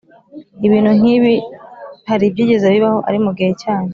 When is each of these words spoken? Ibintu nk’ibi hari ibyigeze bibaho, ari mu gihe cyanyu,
Ibintu 0.65 0.91
nk’ibi 0.99 1.35
hari 2.09 2.23
ibyigeze 2.27 2.65
bibaho, 2.75 2.99
ari 3.07 3.17
mu 3.25 3.31
gihe 3.37 3.51
cyanyu, 3.61 3.89